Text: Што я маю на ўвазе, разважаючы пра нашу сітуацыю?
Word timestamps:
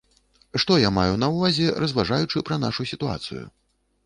Што 0.61 0.77
я 0.83 0.89
маю 0.95 1.13
на 1.23 1.29
ўвазе, 1.35 1.67
разважаючы 1.83 2.43
пра 2.49 2.59
нашу 2.65 2.89
сітуацыю? 2.95 3.45